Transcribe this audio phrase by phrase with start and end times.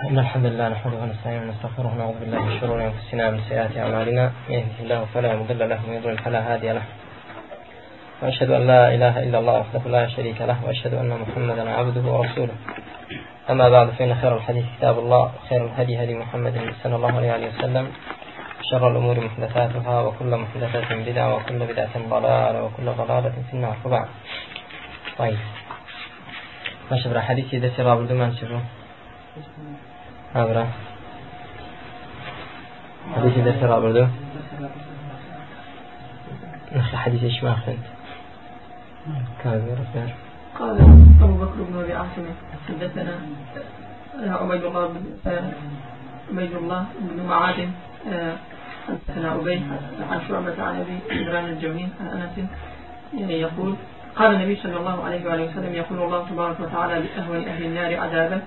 [0.00, 4.32] إن الحمد لله نحمده ونستعينه ونستغفره ونعوذ بالله من شرور أنفسنا ومن سيئات أعمالنا.
[4.48, 6.82] من يهده الله فلا مضل له ومن يضلل فلا هادي له.
[8.22, 12.56] وأشهد أن لا إله إلا الله وحده لا شريك له وأشهد أن محمدا عبده ورسوله.
[13.50, 17.92] أما بعد فإن خير الحديث كتاب الله وخير الهدي هدي محمد صلى الله عليه وسلم.
[18.70, 23.76] شر الأمور محدثاتها وكل محدثة بدعة وكل بدعة ضلالة وكل ضلالة في النار.
[23.84, 24.08] فبعد.
[25.18, 25.38] طيب.
[26.90, 28.10] ما شبر حديثي دسي رابط
[33.16, 34.08] حديثي دسي رابط
[36.76, 37.78] نخي حديث إيش ما أخذت
[39.42, 40.10] كان
[40.58, 40.80] قال
[41.22, 42.24] أبو بكر بن أبي عاصم
[42.68, 43.14] حدثنا
[44.18, 45.04] عبيد الله بن
[46.30, 47.68] عبيد الله بن معاذ
[48.88, 49.62] حدثنا أبي
[50.10, 52.48] عن شعبة عن أبي عمران الجونين عن أنس
[53.30, 53.74] يقول
[54.16, 58.42] قال النبي صلى الله عليه وآله وسلم يقول الله تبارك وتعالى لأهون أهل النار عذابا.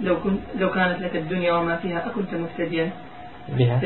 [0.00, 2.90] لو كنت لو كانت لك الدنيا وما فيها أكنت مفتديا؟
[3.48, 3.80] بها.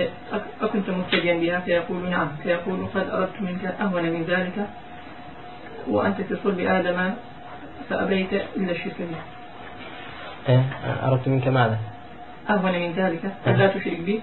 [0.62, 2.28] أكنت مفتديا بها؟ فيقول نعم.
[2.42, 4.66] فيقول قد أردت منك أهون من ذلك
[5.88, 7.14] وأنت في صلب آدم
[7.90, 9.20] فأبيت إلا الشرك به.
[10.48, 10.62] إيه
[11.02, 11.78] أردت منك ماذا؟
[12.50, 14.22] أهون من ذلك أن لا تشرك بي.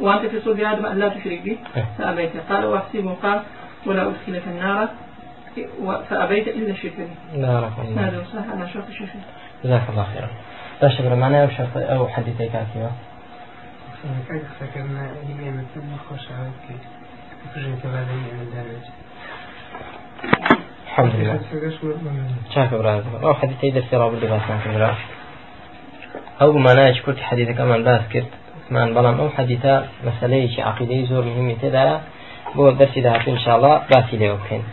[0.00, 1.58] وأنت في صلب آدم لا تشرك بي
[1.98, 2.30] فأبيت.
[2.48, 3.42] قال وأحسبه قال
[3.86, 4.88] ولا أدخلك النار
[6.10, 7.40] فأبيت إلا الشرك به.
[7.40, 9.08] بارك الله هذا صح على شرط الشرك.
[9.64, 10.28] جزاك الله خيرا.
[10.82, 12.90] لا شكرا معنا أو شرط أو حديثي كاتبة.
[14.28, 16.76] كيف فكرنا هي مثل خوش عوكي
[17.54, 18.84] فكرة بعد من ذلك
[20.86, 21.40] الحمد لله.
[22.54, 24.94] شاك براد أو حديثي درس راب اللي باسان كبرا
[26.42, 28.28] أو ما ناش كنت حديثك أمان باس كرت.
[28.70, 29.20] مان بلان.
[29.20, 32.00] أو حديثة مسألة شي عقيدة زور مهمة تدا.
[32.54, 34.64] بو درسي ده إن شاء الله باسي ليه وكين.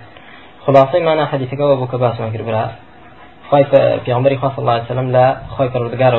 [0.65, 2.75] خلاصة ما أنا حديثك أو أبوك باس ما كبرا
[3.51, 3.65] خواهي
[4.05, 5.27] في عمري خاص الله عليه وسلم لا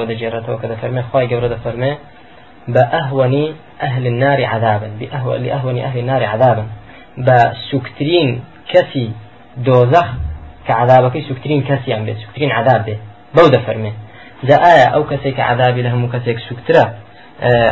[0.01, 1.93] ودا جيرته وكذا فرمي خواهي قبرة فرمي
[2.69, 3.35] بأهون
[3.83, 6.65] أهل النار عذابا بأهون لأهون أهل النار عذابا.
[7.19, 8.29] بسكترين
[8.73, 9.13] كسي
[9.67, 10.09] دۆزەخ
[10.67, 13.01] کە عذابەکەی سوکترین کەسیان بێت سوکترین عذاب بێت
[13.37, 13.93] بەو دەفەرمێ
[14.49, 15.03] جا ئایا ئەو
[15.37, 16.85] کە عذابی لە هەموو کەسێک سوکترە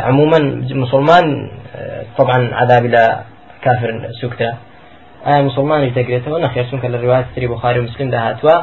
[0.09, 0.39] عموما
[0.83, 1.25] مسلمان
[2.17, 3.03] طبعا عذابی لە
[3.63, 3.91] كافر
[4.21, 4.53] سوکترە
[5.25, 6.97] ئایا مسلمانش دەگرێتەوە نەخێر چونکە لە
[7.53, 8.57] بخاري ومسلم دا هاتووە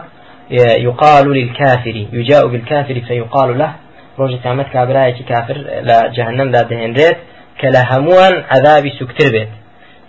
[0.89, 3.71] يقال للكافر يجاء بالكافر فيقال له
[4.19, 5.57] ڕۆژی قیامەت کابرایەکی کافر
[5.89, 7.19] لە جەهنەمدا دەهێنرێت
[7.61, 9.51] کە لە هەمووان عذابی سوکتر بێت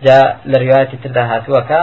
[0.06, 0.20] جا
[0.52, 1.80] لە ڕوايەتی تردا هاتووەکە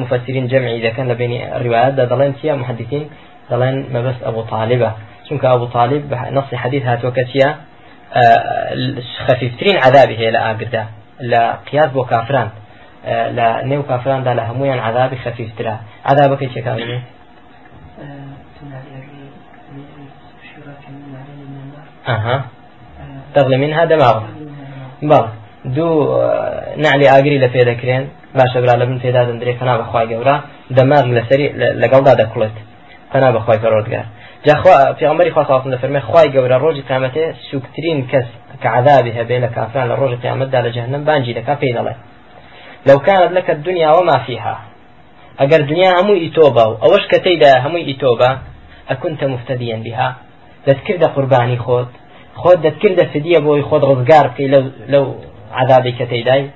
[0.00, 3.04] مفسرين جمعي إذا كان بين الروايات دلين سيا محدثين
[3.50, 4.92] دلين ما بس أبو طالبة.
[5.28, 7.48] شنك أبو طالب نص حديث هات وكتيا
[9.26, 10.84] خفيفترين عذابه هي لا أقدا
[11.20, 12.48] لا قياس بو كافران
[13.36, 17.00] لا نيو كافران ده لهمويا عذاب خفيفترا عذابك كامل
[22.08, 22.44] أها.
[23.34, 24.28] تغلي منها دماغه
[25.02, 25.24] بل
[25.64, 26.18] دو
[26.76, 30.36] نعلي آقري لفيدا كرين باشە برا لە من پێدا دەندرێ فنا بەخوای گەورە
[30.76, 31.48] دەماغ لەسەری
[31.82, 32.56] لەگەڵدا دەکڵێت
[33.12, 34.06] فنا بەخوای پەرۆردگار
[34.46, 38.26] جاخوا پێغمبەری خوا صلی الله فەرمێ خوای گەورە ڕۆژی قیامەتێ سوکترین کەس
[38.62, 41.94] کە عذابی هەبێ لە کافران لە ڕۆژی قیامەتدا لە جەهنم بانجی دەکا پێی دەڵێ
[42.88, 44.56] لو كانت لك الدنيا وما فيها
[45.40, 48.38] أجر دنيا همو إتوبة أوش كتيدا همو إتوبة
[48.90, 50.08] أكنت مفتديا بها.
[51.16, 51.88] قرباني خود
[52.34, 55.14] خود تذكر دا فدية بوي خود رزقار كي لو, لو
[55.52, 56.50] عذابي كتيداي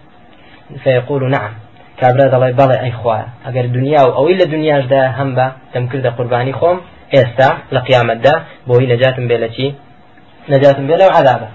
[0.85, 1.53] فيقول نعم.
[2.01, 6.11] کابرا دەڵێ بەڵێ ئەی خوا ئەگەر دنیا و ئەوەی لە دنیاشدا هەم بە دەم کردە
[6.17, 6.79] قوربانی خۆم
[7.15, 8.35] ئێستا لە قیامەتدا
[8.69, 9.67] بۆی نەجاتم بێ لە چی؟
[10.53, 11.49] نەجاتم بێ لەو عذابە.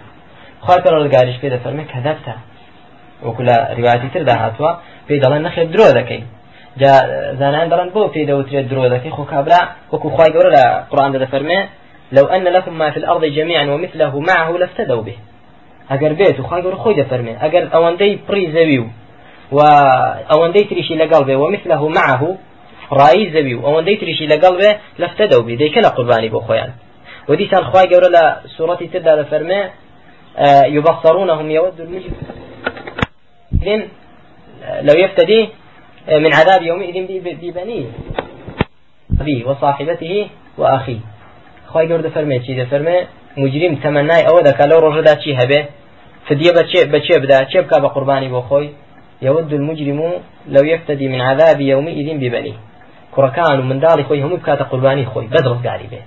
[0.66, 2.36] خوا پەرۆڵگاریش پێ دەفەرمێ کە دەبتە
[3.26, 4.72] وەکو لە ڕواتی تردا هاتووە
[5.08, 6.22] پێی دەڵێن نەخێت درۆ دەکەی.
[6.82, 6.94] جا
[7.40, 11.60] زانان دەڵێن بۆ پێی دەوترێت درۆ دەکەی خۆ کابرا وەکو خوای گەورە لە قڕان دەفەرمێ
[12.18, 15.16] لو أن لكم ما في الأرض جميعا ومثله معه لافتدوا به.
[15.92, 18.88] أجر بيت قول خوي دفرمي أجر أوندي بري زويو
[19.52, 22.38] وأوندي تريشي لقلبه ومثله معه
[22.92, 25.56] رأي زبي وأوندي تريشي لقلبه لافتدوا به.
[25.56, 26.72] ديك قرباني بو خويان
[27.30, 29.64] ودي سال خواي قول لا سورة تبدأ فرمي
[30.38, 32.14] آه يبصرونهم يود المجرم
[34.82, 35.50] لو يفتدي
[36.08, 37.08] من عذاب يومئذ
[37.42, 37.86] ببنيه
[39.46, 40.28] وصاحبته
[40.58, 41.00] وأخيه.
[41.82, 42.98] قرد فرمي چي ده فرمي
[43.38, 45.66] مجرم تمناي أو ذكا لو رجدا چي هبه
[46.28, 48.70] فدية بچه بچه بدا؟ چه بكا بقرباني بخوي
[49.22, 50.14] يود المجرم
[50.48, 52.54] لو يفتدي من عذاب يومئذ ببنيه
[53.16, 56.02] كركان من داري خوي هم بكات قرباني خوي بدرس قاري به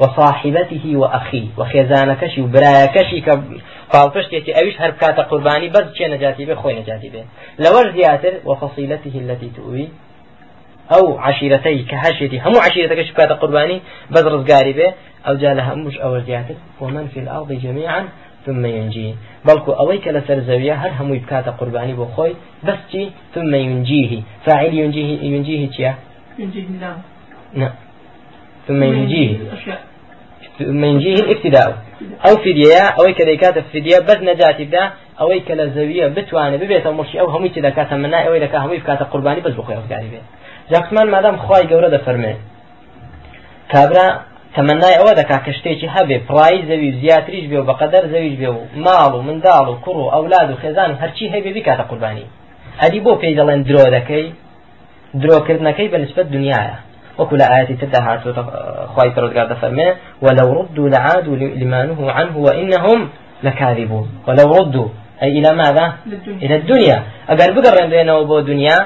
[0.00, 3.22] وصاحبته وأخيه وخيزانكشي وبرايكشي
[3.92, 7.24] فالفشتي أويش هرب كات قرباني بس چه نجاتي به خوي نجاتي به
[7.58, 9.88] لور زياتر وفصيلته التي تؤوي
[10.92, 13.78] ئەو عشیرەتەی کە هەشێتی هەموو عشیرەتەکەش بکاتە قوربانی
[14.12, 14.88] بەس ڕزگاری بێ
[15.26, 18.02] ئەو جا لە هەمووش ئەوە زیاتر ومن في الأرض جميعا
[18.46, 19.14] ثم ينجيه
[20.04, 22.32] کە لەسەر زەویە هەر هەمووی بکاتە قوربانی بۆ خۆی
[22.66, 23.04] بەستی
[23.34, 24.12] ثم ينجيه.
[24.46, 25.92] فاعل ينجيه ينجيه چیە
[26.42, 26.66] ينجيه.
[26.72, 26.94] الله
[27.60, 27.68] لا
[28.66, 29.30] ثم ينجيه.
[30.58, 31.68] ثم ينجيه الابتداء.
[32.26, 34.90] أو فدية أو كذا فدية بس نجاتي بدا
[35.20, 39.04] أو كلا زوية بتواني ببيت مرشي أو همي تدا كاتا منا أو إذا كان كاتا
[39.04, 40.22] قرباني بس قاري بيه
[40.70, 42.34] جاكسمان مادام خواي جورا دا فرمي
[43.72, 44.06] كابرا
[44.56, 48.60] تەمەنای ئەوە دەکا کە شتێکی هەبێ پڕایی زەوی زیاتریش بێ و بەقەدەر زەویش بێ و
[48.84, 52.26] ماڵ و منداڵ و کوڕ و ئەولاد و خێزان و هەرچی هەبێ بیکاتە قوربانی.
[52.80, 54.26] ئەدی بۆ پێی دەڵێن درۆ دەکەی
[55.22, 56.76] درۆکردنەکەی بەنسبەت دنیاە.
[57.18, 58.42] وەکو لە ئاەتی تدا هاتوتە
[58.94, 59.88] خی پرۆگار دەفەرمێ
[60.24, 62.98] ولو ردوا لعادوا لما نهوا عنه وإنهم
[63.46, 64.06] لكاذبون.
[64.26, 64.88] ولو ردوا
[65.22, 65.86] أي إلى ماذا؟
[66.44, 66.98] إلى الدنيا.
[67.32, 68.76] أقل بقرن بينه وبو دنيا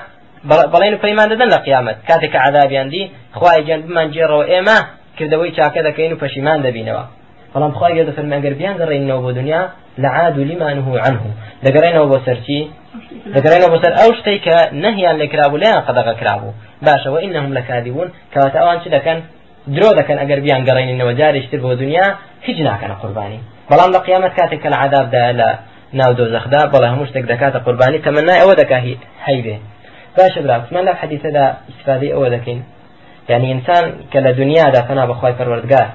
[0.73, 3.02] بەڵێن پەیمان دەدەن لە قیامەت کاتێک عذابیان دی
[3.38, 4.79] خوای گەن بمان جێڕەوە ئێمە
[5.19, 7.05] کردەوەی چاکە دەکەین و پەشیمان دەبینەوە
[7.52, 9.62] بەڵام خخوای گە دەفەرمەگەر بیان گەڕێنەوە بۆ دنیا
[10.02, 11.25] لە عاد و لیمانه عنه.
[11.64, 12.61] دەگەڕێنەوە بۆ سەرچی
[13.35, 16.56] دەگەڕێنەوە بۆ سەر ئەو شتەی کە نەهیان لێکرابوو لیان قەدەغە کرابوو
[16.87, 19.19] باشەوە ئینەهم لە کادیبوون کەواتە ئەوان چ دەکەن
[19.76, 22.06] درۆ دەکەن ئەگەر بیان گەڕێنینەوە جارێکتر بۆ دنیا
[22.46, 25.49] هیچ ناکەنە قوربانی بەڵام لە قیامەت کاتێک کە لە عذابدا لە
[25.99, 28.79] ناو دۆزەخدا بەڵێ هەموو شتێک دەکاتە قوربانی تەمەنای ئەوە دەکا
[29.26, 29.56] هەیبێ
[30.16, 32.61] باشە براکسمان لە حەدیثەدا استفادەی ئەوە دەکەین.
[33.28, 35.88] يعني إنسان كلا دنيا دا فنا بخواي پروردگار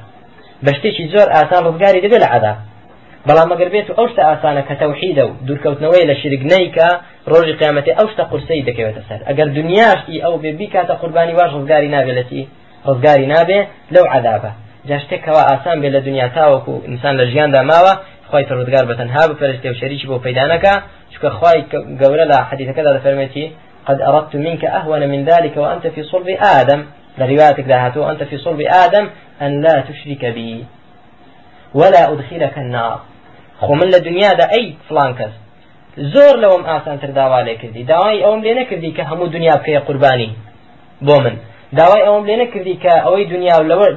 [0.66, 2.54] بشتێکی زۆر ئاسان ڕزگاری دەبێت لە عدا
[3.28, 6.88] بەڵام مەگەر بێت و ئەو شتە ئاسانە کە تەوحیدە و دوورکەوتنەوەی لە شرگنەی کە
[7.32, 9.20] ڕۆژی قیامەتی ئەو شتە قورسەی دەکەوێتە سەر.
[9.30, 12.44] ئەگەر دنیاشتی ئەو بێ بیکاتە قوربانی واش ڕزگاری نابێتی
[12.88, 13.60] ڕزگاری نابێ
[13.94, 14.52] لەو عذابە
[14.90, 17.94] جا شتێکەوە ئاسان بێ لە دنیا تاوەکو ئینسان لە ژیاندا ماوە
[18.30, 20.74] خی پەرودگار بەتەنها بپەرستێ و شەریکی بۆ پەیدانەکە
[21.14, 21.60] چکە خی
[22.02, 23.46] گەورە لە حەدیثەکەدا دەفەرمێتی
[23.90, 26.28] قد أردت منك أهون من ذلك وأنت في صلب
[26.60, 26.86] آدم.
[27.18, 29.06] لروايتك ذاهته أنت في صلب آدم
[29.42, 30.66] أن لا تشرك بي
[31.74, 33.00] ولا أدخلك النار.
[33.60, 35.34] خو من لدنيا دا أي فلان كس
[36.14, 40.30] زۆر لەوەم ئاسانتر داوا لێ کردی داوای ئەوم لێ نەکردی کە هەموو دنیا بکەیە قوربانی
[41.08, 41.36] بۆ من
[41.80, 43.88] داوای ئەوم لێ نەکردی کە ئەوەی دنیا لەوە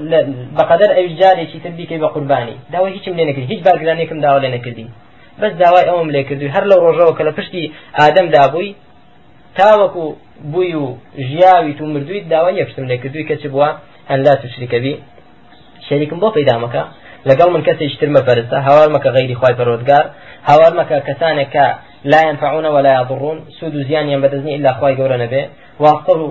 [0.58, 4.50] بەقەدەر ئەوی جارێکی تر بیکەی بە قوربانی داوای هیچم لێ نەکردی هیچ بارگرانێکم داوا لێ
[4.56, 4.86] نەکردی
[5.40, 7.32] بەس داوای ئەوم لێ کردوی هەر لەو ڕۆژەوە کە لە
[9.58, 10.04] تاوەکو
[10.52, 10.86] بووی و
[11.28, 13.68] ژیاوی و مردووی داوای یەکشتم لێ کردووی کە چ بووە؟
[14.10, 14.94] هەن لا توشریکەبی
[15.88, 16.82] شەریکم بۆ پەیدامەکە
[17.28, 20.04] لەگەڵ من کەسێک تر مەپەرستە هاوار مەکە غیری خی پەرۆزگار.
[20.48, 20.72] هاوار
[21.08, 21.66] کەسانێک کە
[22.12, 23.38] لا ينفعون ولا يضرون.
[23.58, 25.42] سود زیانیان بەدەستنی إلا خی گەورە نەبێ.
[25.84, 26.30] واقتڕ و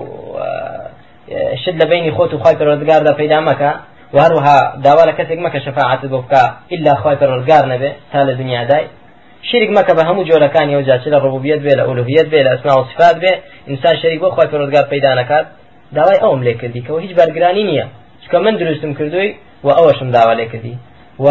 [1.62, 3.70] شت لە بینی خۆت و خی پەرۆزگاردا پەیدا مەکە.
[4.14, 6.44] وهروها داوا لە کەسێک مەکە شەفاعت بۆ بکە.
[6.74, 7.64] إلا خی پەرۆزگار
[9.48, 12.42] نەبێ تا لە دنیادای شرك مكة بهمو جولا كان يوجد شلا ربوبيت بي لألوهيت بي
[12.42, 13.30] لأسماء وصفات بي
[13.68, 15.46] إنسان شريك بو خواهي فرودگار پیدا نكات
[15.92, 17.86] داوای ئەوم لێ کردی کەەوە هیچ بەرگرانی نییە.
[18.34, 19.34] من دروستم کردووی
[19.64, 20.78] و ئەوەشم داوا لێ کردی.
[21.18, 21.26] و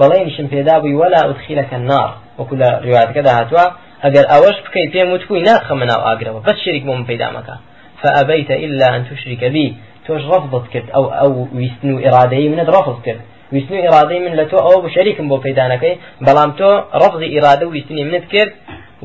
[0.00, 3.66] بەڵێنیشم پێدا بووی وەلا ئوتخیلەکە نار وەکو لە ڕواتەکەدا هاتووە
[4.04, 6.40] ئەگەر ئەوەش بکەی پێم وتکوی ناخەمە ناو ئاگرەوە.
[6.46, 6.92] بەس شریک بۆ
[7.36, 7.56] مەکە.
[8.04, 9.76] فأبيت إلا أن تشرك بي
[10.06, 13.20] توش رفضت كرت أو أو ويستنو إرادي من رفض كرت
[13.54, 15.94] ویستنی ئێرادەی من لە تۆ ئەوە بە شەریکم بۆ پەیدانەکەی
[16.26, 16.70] بەڵام تۆ
[17.02, 18.52] ڕفزی ئێرادە ویستنی منت کرد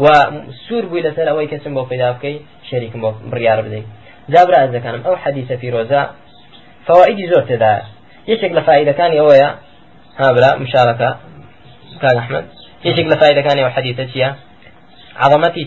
[0.04, 0.06] و
[0.64, 2.36] سوور بووی لەسەر ئەوەی کەسم بۆ پەیدا بکەی
[2.70, 3.88] شەریکم بۆ بڕیار بدەیت.
[4.34, 6.02] جابرا ئەزەکانم ئەو حەدیثە پیرۆزە
[6.88, 7.74] فوائدی زۆر تێدا.
[8.32, 8.62] یەکێک لە
[10.20, 11.10] ها برا مشارەکە
[12.02, 12.46] کاک ئەحمد.
[12.88, 14.30] یەکێک لە فائیدەکانی ئەو حەدیثە چییە؟
[15.24, 15.64] عظمەتی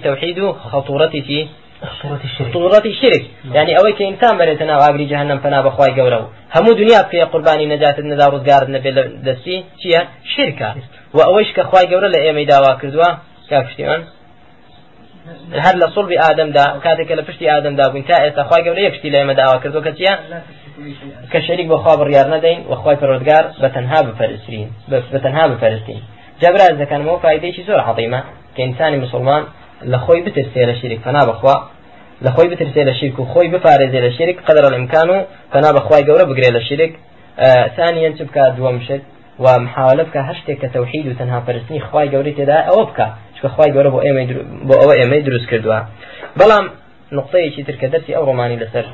[1.83, 3.25] خطورەتی شرك
[3.55, 6.27] يعني ئەوەی کە ئینسان بەرێتە ناو ئاگری جەهنم پنا بەخوای گەورە و.
[6.55, 10.01] هەموو دنیا بکەیە قوربانی نەجاتت نەدا ڕزگارت نەبێ لە دەستی چییە؟
[10.33, 10.69] شرکە.
[11.15, 13.11] و ئەوەیش کە خوای گەورە لە ئێمەی داوا کردووە؟
[13.51, 14.01] کاکشتیمان
[15.65, 19.19] هەر لە سڵبی ئادەمدا کاتێکە لە پشتی ئادەمدا بووین تا ئێستا خخوای گەورە یەکشتی لە
[19.21, 20.13] ئێمە داوا کردو کە چیە
[21.33, 24.69] کە شەریک بەخوا بڕیار نەدەین وەخوای پەرۆزگار بە تەنها بپەرسترین
[25.13, 26.01] بە تەنها بپەرستین.
[26.43, 28.21] جەبراز دەکەنەوە فایدەیەکی زۆر عظیمە
[28.55, 29.43] کە ئینسانی مسلمان
[30.27, 31.57] بترسێ لە شیرک فنا بخوا.
[32.25, 35.17] لە خۆی بترسێ لە شیرک و خۆی بپارێزێ لە شیرک قدر الامکان و
[35.53, 36.93] فنا بەخوای گەورە بگرێ لە شیرک
[37.77, 39.03] ثانیان چ بکە دووەم شت
[39.45, 43.07] و محاولە بکە هەر شتێک کە تەوحید و تەنها پەرستنی خخوای گەوری تێدا ئەوە بکە
[43.37, 44.23] چکە خخوای گەورە بۆ ئێمە
[44.69, 45.79] بۆ ئەوە ئێمەی دروست کردووە
[46.39, 46.65] بەڵام
[47.19, 48.87] نقطەیەکی ترکە دەستی ئەو ڕۆمانی لەسەر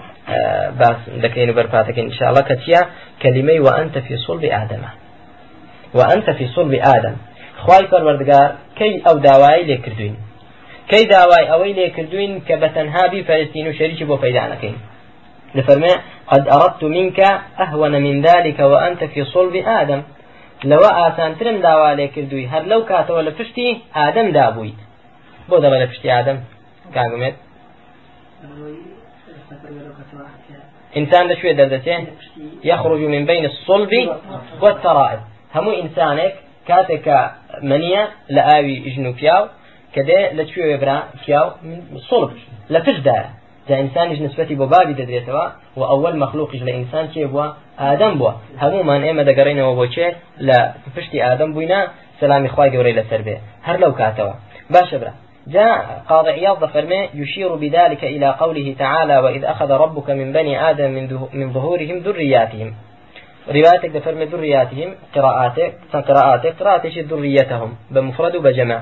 [0.81, 2.81] باس دەکەین و بەرپاتەکەین إن شاء الله کە چیە
[3.23, 4.83] کەلیمەی وأنت في صلب آدم.
[5.99, 7.17] وأنت في صلب آدم.
[7.63, 10.17] خواي پەروەردگار کەی ئەو داوای لێ کردوین
[10.91, 14.77] کەی داوای ئەوەی لێ کردوین کە بە تەنهابی فەرستین و شەریکی بۆ پەیدانەکەین
[16.31, 17.21] قد أردت منك
[17.65, 20.03] أهون من ذلك وأنت في صلب آدم.
[20.65, 24.81] لو آسان ترم داوا لێ کردووی هەر لەو کاتەوە لە پشتی ئادەم دابوویت
[25.49, 26.39] بۆ دەڵێ لە پشتی ئادەم
[30.97, 32.07] إنسان لشوية دردتين
[32.65, 33.93] يخرج من بين الصلب
[34.63, 35.21] والترائب.
[35.55, 36.35] همو إنسانك
[36.69, 37.31] كاتك
[37.63, 39.45] منية لآوي إجنو فياو
[39.99, 42.31] كده لشوية يبرا فياو من صلب
[42.71, 43.21] لتجدى
[43.69, 45.45] جا ئینسانیش نسبەتی بۆ بابی دەدرێتەوە
[45.79, 47.47] و ئەوەل مەخلوقیش لە ئینسان چێ بووە
[47.83, 50.09] ئادەم بووە هەمومان ئێمە دەگەڕینەوە بۆ چێ
[50.49, 50.59] لە
[50.95, 51.81] پشتی ئادەم بووینە
[52.21, 53.37] سلامی خی گەورەی لەسەر بێ
[53.67, 54.35] هەر لەو کاتەوە
[54.75, 55.13] باشە برا
[55.55, 55.77] جاء
[56.09, 61.05] قاضي عياض فرمي يشير بذلك إلى قوله تعالى وإذ أخذ ربك من بني آدم من,
[61.41, 62.69] من ظهورهم ذرياتهم
[63.57, 65.73] روايتك دفرمي ذرياتهم قراءاتك
[66.09, 68.79] قراءاتك قراءاتك ذريتهم بمفرد وبجمع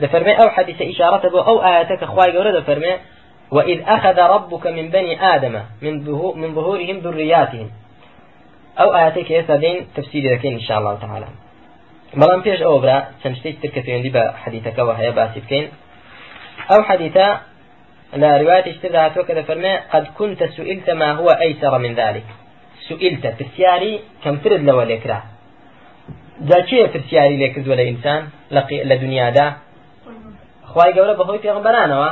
[0.00, 2.92] دفرمي أو حديث إشارته أو آياتك أخواي قولة دفرمي
[3.50, 5.94] وإذ أخذ ربك من بني آدم من,
[6.40, 7.70] من ظهورهم ذرياتهم.
[8.80, 11.26] أو آياتك يسادين تفسير ذكين إن شاء الله تعالى
[12.16, 15.66] بەڵام پێش ئەوە برا چەند شتێک ترکە پەیوەندی بە حەدیتەکەەوە هەیە باسی بکەین.
[16.70, 17.26] ئەو حەدیتە
[18.22, 22.26] لا رواية اشتدى هاتوك فرمي قد كنت سئلت ما هو أيسر من ذلك.
[22.88, 23.92] سئلت فرسياري
[24.24, 25.18] كم ترد لو لكرا
[26.48, 28.20] جا چه فرسياري لكرد ولا إنسان
[28.90, 29.46] لدنيا دا
[30.82, 32.08] قولة بخوي في غنبرانوا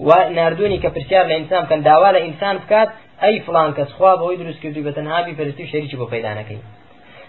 [0.00, 2.88] و نردونی کە پرسیار لە ئینسان کەن داوا لە ئینسان بکات
[3.22, 6.60] ئەی فلان کەس خوا بەهۆی دروست کردوی بە تەنهابی پەرستی شەریکی بۆ پەیدانەکەی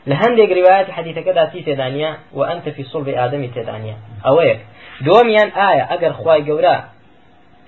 [0.10, 3.95] لە هەندێک ڕواەتی حەدیثەکەدا تی تێدانە و ئەنتە فی سڵبی ئادەمی تێدانە
[4.25, 4.60] ئەوە یەک
[5.05, 6.75] دووەمیان ئایا ئەگەر خوای گەورە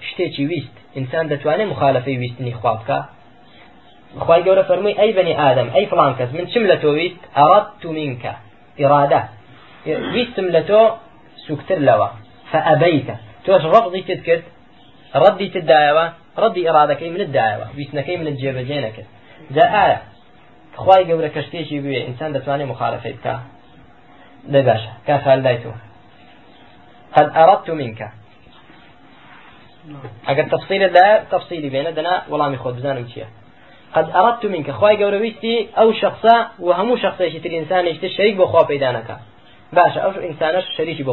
[0.08, 3.00] شتێکی ویست ئینسان دەتوانێت مخالفەی ویستنی خوا بکە
[4.25, 7.68] خوای گەورە فەرمووی ئەی بنی ئادەم ئەی فلان کەس من چم لە تۆ ویست؟ ئەڕەت
[7.82, 8.34] تو منکە.
[8.80, 9.22] ئیرادە.
[10.16, 10.82] ویستم لە تۆ
[11.46, 12.10] سوکتر لەوە.
[12.51, 14.44] فأبيت تۆش ڕەفضی تت کرد
[15.24, 16.06] ردی تدایەوە
[16.42, 19.10] ڕدی ئێرادەکەی منت دایەوە ویستنەکەی منت جێبەجێ نەکرد
[19.56, 20.00] جا ئایا
[20.84, 23.36] خوای گەورە کە شتێکی بوێ ئینسان دەتوانێت مخالفەی بکە
[24.54, 24.92] لە باشە
[25.46, 25.77] دایتەوە
[27.16, 28.00] قد أردت منك؟
[30.27, 33.06] ئەگەر تفصیلە لا تفصیلی بێنە دەنا وەڵامی خۆ بزانم
[33.96, 34.68] قد أردت منك.
[34.80, 35.20] خی گەورە
[35.77, 36.36] ئەو شخصا
[36.66, 39.16] و هەموو شخصێکی تر ئینسانێکی تر شەریک بۆ خوا پەیدا نەکە
[39.77, 41.04] باشە ئەو ئینسانش شەریکی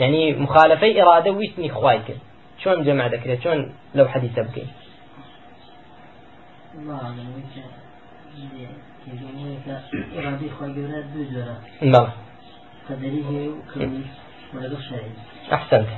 [0.00, 2.20] یعنی مخالفەی ئێرادە ویستنی خوای کرد
[2.62, 3.58] چۆن جەمع دەکرێت چۆن
[3.96, 4.70] لەو حەدیثە بکەین
[10.16, 12.10] إرادة خواهي قولات دو جورا بەڵێ
[12.88, 14.02] قدري هي وكوني
[14.54, 15.14] ولغة شاهد
[15.52, 15.88] أحسنت.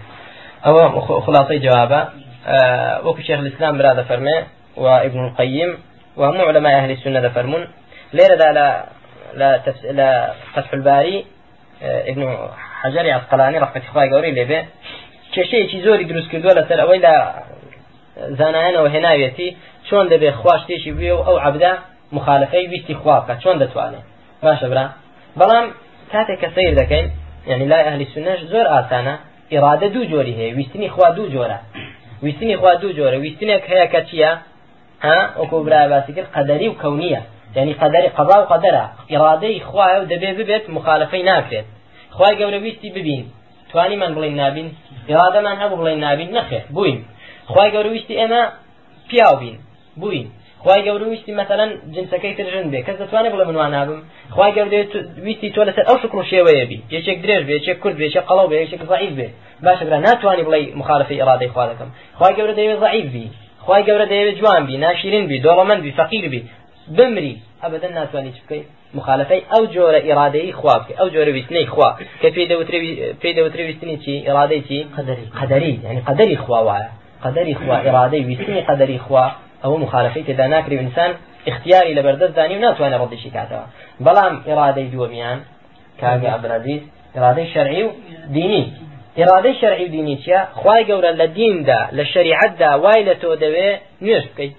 [0.66, 2.09] أو خلاصي جوابه.
[2.47, 4.45] آه وكو شيخ الإسلام برادة فرمي
[4.76, 5.78] وابن القيم
[6.16, 7.66] وهم علماء أهل السنة فرمون.
[8.12, 8.87] ليرة لا
[9.35, 9.85] لا تفس...
[9.85, 11.26] لا فتح الباري
[11.83, 12.23] آه ابن
[12.82, 14.60] حجر عسقلاني رحمة الله قوري لبه.
[15.34, 17.14] کێشەیەکی زۆری دروست کردووە لەسەر ئەوەی لە
[18.38, 19.49] زانایانەوە هێناوێتی
[19.88, 21.72] چۆن دەبێت خوا شتێکی بێ و ئەو عبدا
[22.16, 24.04] مخالفەی ویستی خوا بکە چۆن دەتوانێت
[24.44, 24.87] باشە برا.
[25.38, 25.66] بەڵام
[26.12, 27.06] کاتێک کە سیر دەکەین
[27.50, 29.14] یعنی لای ئەهلی سنەش زۆر ئاسانە
[29.52, 31.58] ئیرادە دوو جۆری هەیە ویستنی خوا دوو جۆرە
[32.25, 34.32] ویستنی خوا دوو جۆرە ویستنێک هەیە کە چییە
[35.06, 37.20] ها؟ وەکو برای باسی کرد قەدەری و کەونیە
[37.56, 41.66] یعنی قەدەری قەضا و قەدەرە ئیرادەی خوایە و دەبێ ببێت مخالفەی ناکرێت
[42.17, 43.23] خوای گەورە ویستی ببین.
[43.71, 44.69] توانی من بڵین نابین
[45.09, 46.99] ئێرادەمان هەبوو بڵین نابین نەخێ بووین.
[47.52, 48.43] خی گەورویستی ئێمە
[49.09, 49.57] پیاو بین
[50.00, 50.29] بووین.
[50.64, 54.00] خی گەورویستی مەسەەن جنسەکەی ترژن بێ کەس دەتوانێت بڵێ منوان نابم.
[54.35, 58.25] خی گەورویستی تۆ لەسەر ئەو شکر شێوەیە بی یەکێک درێژ بێ یەکێک کورد بێ یەکێک
[58.29, 59.29] قەڵەو بێ یەکێک ضعیف بێ.
[59.64, 61.90] باشە برا ناتوانانی بڵێ مخالفی ئێرادەی خوا دەکەم.
[62.19, 63.26] خی گەورە دەوێت ضعیف بی
[63.67, 66.40] خی گەورە دەوێت جوان بی ناشرین بی دۆڵەمەند بی فەقیر بی
[66.96, 67.34] بمری.
[67.62, 68.66] ئەبدەن ناتوانانی بکەیت
[68.99, 71.90] مخالفەی ئەو جۆرە ئێرادەی خوا بکە ئەو جۆرە ویستنەی خوا.
[72.22, 72.28] کە
[73.22, 75.25] پێی دەوترێ ویستنی چی؟ ئێرادەی چی؟ قەدەری.
[75.38, 76.90] قەدەری یعنی قەدەری خوا وایە.
[77.25, 79.26] قەدەری خوا ئێرادەی ویستنی قەدەری خوا.
[79.62, 81.10] ئەوە مخالفەی تێدا ناکری ئینسان
[81.50, 83.64] اختیاری لە بەردەست دانی و ناتوانێت ڕەدیشی کاتەوە
[84.04, 85.38] بەڵام ئێرادەی دووەمیان
[86.00, 86.82] کاگە عەبدولعەزیز
[87.14, 87.90] ئێرادەی شەرعی و
[88.37, 88.64] دینی.
[89.18, 93.68] ئێرادەی شەرعی و دینی چیە؟ خوای گەورە لە دیندا لە شریعەتدا وای لە تۆ دەوێ
[94.04, 94.54] نوێش بکەیت.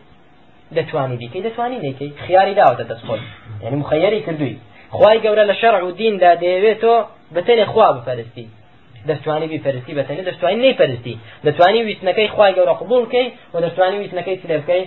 [0.77, 3.21] دەتوانی بیکەی دەتوانی نیکەی خیاری داوەتە دەستخۆی
[3.63, 4.57] یعنی مخەیەری کردووی.
[4.97, 6.93] خی گەورە لە شەڕ و دیندا دەیەوێت تۆ
[7.35, 8.45] بەتەنێ خوا بپەرستی.
[9.09, 11.15] دەستوانی بیپەرستی بەتەنێ دەستوانی نەیپەرستی.
[11.45, 14.83] دەتوانی ویستنەکەی خی گەورە قبول بکەی و دەستوانی ویستنەکەی چ بکەی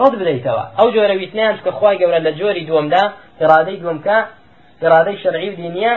[0.00, 0.64] ڕد بدەیتەوە.
[0.78, 3.04] ئەو جۆرە ویتنیان کە خی گەورە لە جۆری دووەمدا
[3.40, 4.18] ئێرادەی دووەمکە
[4.82, 5.92] ئێرادەی شەرعی و دینیە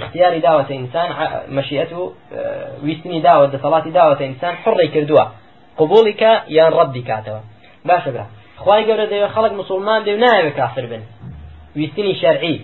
[0.00, 1.08] اختیاری داوەتە ئینسان
[1.56, 2.02] مەشیەت و
[2.86, 5.24] ویستنی داوە دەسەڵاتی داوەتە ئینسان حڕی کردووە.
[5.80, 7.40] قبولی کە یان ڕەدی کاتەوە
[7.88, 8.26] باشە برا.
[8.62, 11.02] خوای گەورە دەوێت خەڵک مسلمان دێ و ناوێت کافر بن.
[11.76, 12.56] ویستنی شەرعی.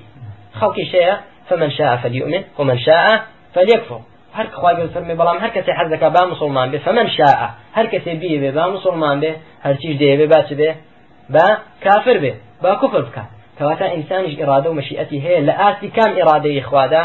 [0.58, 1.14] خەڵکی شەیە
[1.48, 3.06] فمن شاء فليؤمن ومن شاء
[3.54, 4.00] فليكفر.
[4.38, 7.40] هر خواهی گەور فەرمی بەڵام هەر کەسێ حەز دەکا با مسلمان بێ فمن شاء.
[7.76, 9.32] هەر کەسێ بیە بێ با مسلمان بێ
[9.64, 10.70] هەر چیش دەیەوێ با چ بێ؟
[11.34, 11.46] با
[11.84, 12.32] کافر بێ
[12.62, 13.24] با کوفر بکە
[13.58, 17.04] کەواتە ئینسانیش ئێرادە و مەشیئەتی هەیە لە ئاسی کام ئێرادەی خوادا؟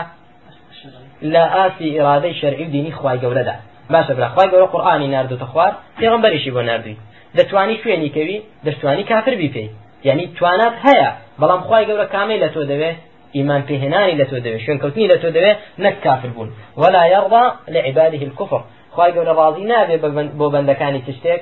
[1.34, 3.56] لە ئاسی ئێرادەی شەرعی و دینی خوای گەورەدا.
[3.94, 6.98] باشە برا خوای گەورە قورئانی نردوتە خوار پێغەمبەریشی بۆ نردووی
[7.38, 9.70] دەتوانی شوێنی کەوی دەستوانی کافر بی پێی
[10.08, 11.10] یعنی توانات هەیە
[11.42, 12.98] بەڵام خی گەورە کامەی لە تۆ دەوێت
[13.38, 16.50] ئیمان پێهێنانی لە تۆ دەوێت شوێن کەوتنی لە تۆ دەوێت نەک کافر بوون.
[16.82, 17.44] ولا يرضى
[17.76, 18.62] لعباده الكفر.
[18.96, 19.98] خی گەورە ڕازی نابێ
[20.40, 21.42] بۆ بەندەکانی چ شتێک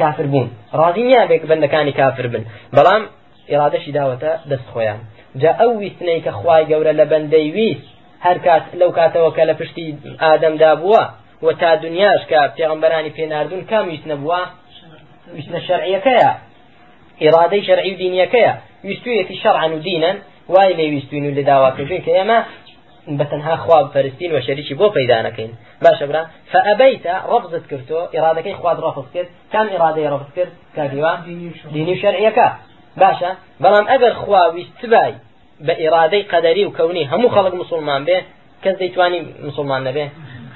[0.00, 0.48] کافر بوون.
[0.80, 2.42] ڕازی نیابێت بەندەکانی کافر بن.
[2.76, 3.02] بەڵام
[3.50, 5.00] ئێرادەشی داوەتە دەست خۆیان.
[5.42, 7.86] جا ئەو ویستنەی کە خوای گەورە لە بەندەی ویست
[8.26, 9.86] هەر کات لەو کاتەوە کە لە پشتی
[10.22, 11.02] ئادەمدا بووە
[11.44, 14.40] و تا دنیاش کە پێغمبەرانی پێناردون کام ویستنە بووە
[15.36, 16.30] ویستنە شەرعیەکەیە.
[17.22, 18.52] ئێرادەی شەرعی و دینیەکەیە.
[18.88, 20.16] ویستویەتی شەرعن و دینەن
[20.54, 22.38] وای لێ ویستوین و لە داواکردوین کە ئێمە
[23.18, 25.52] بەتەنها خواب پەرستین و شەریکی بۆ پەیدا نەکەین.
[25.84, 26.22] باشە برا.
[26.52, 29.28] فەئەبەیتە ڕەبزت کردۆ ئێرادەکەی خواد ڕەفز کرد.
[29.52, 30.52] کام ئێرادەی ڕەفز کرد.
[30.76, 31.18] کاگیوان
[31.74, 32.48] دینی و شەرعیەکە.
[33.02, 33.30] باشە.
[33.62, 35.12] بەڵام ئەگەر خوا ویست بای
[35.66, 38.18] بە ئێرادەی قەدەری و کەونی هەموو خەڵک مسلمان بێ
[38.64, 40.06] کەس دەیتوانی مسلمان نەبێ؟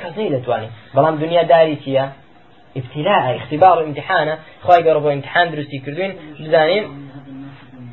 [0.00, 2.04] کەس نەی دەتوانێت بەڵام دنیا داری چییە؟
[2.76, 4.38] ابتلاء اختبار امتحانه.
[4.62, 6.85] خواهي قربوا امتحان دروسي كردوين بزانين.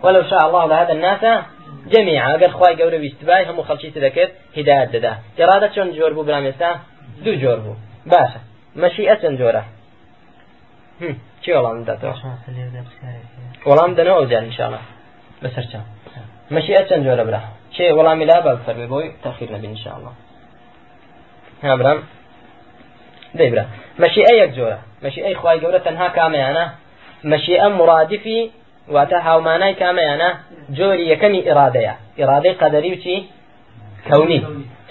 [0.04, 1.44] ولو شاء الله لهدى الناس
[1.88, 6.46] جميعا اگر خواهي قورا بيستباي هم خلشي تذكر هداية ددا إرادة چون جور بو برام
[6.46, 6.80] يستا
[7.26, 7.74] دو جور بو.
[8.06, 8.40] باشا.
[8.76, 9.64] مشيئة چون جورا.
[11.42, 12.16] چی وەڵام داتەوە
[13.70, 14.80] وەڵام دەنەوە ئەوجار انشاءڵە
[15.44, 15.82] بەسەر چا
[16.56, 17.42] مەشیئە چەند جۆرە برا.
[17.76, 20.12] چێ وەڵامی لا بە فەرمی بۆی تەخیر نەبی انشاءڵە
[21.64, 22.00] ها برام.
[23.40, 23.64] دەیبرا.
[24.04, 24.80] مەشیئە یەک جۆرە.
[25.04, 26.66] مەشیئەی خوای گەورە تەنها کامەیانە.
[27.32, 28.40] مەشیئە مرادفی
[28.94, 30.30] واتە هاومانای کامەیانە.
[30.78, 33.16] جۆری یەکەمی ئێرادەیە ئێرادەی قەدەری و چی؟
[34.08, 34.42] کەونی.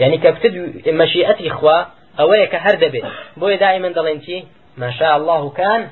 [0.00, 0.54] یعنی کە بتد
[1.00, 1.78] مەشیئەتی خوا
[2.18, 3.04] ئەوەیە کە هەر دەبێت.
[3.40, 4.36] بۆیە دائما دەڵێن چی؟
[4.80, 5.82] ما شاء الله كان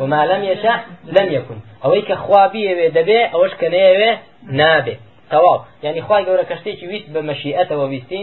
[0.00, 0.78] وما لم يشاء
[1.16, 4.10] لم يكن ئەوەی کە خوا بیەوێ دەبێ ئەوەش کە نەیەوێ
[4.58, 4.96] نابێ.
[5.32, 5.58] تەواو.
[5.82, 8.22] یعنی خوای گەورە کەشتێکی ویست بە مەشیئەتەوە ویستی.